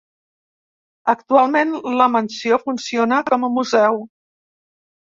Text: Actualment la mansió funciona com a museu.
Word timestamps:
Actualment 1.13 1.77
la 2.01 2.09
mansió 2.15 2.61
funciona 2.67 3.23
com 3.31 3.49
a 3.51 3.55
museu. 3.61 4.05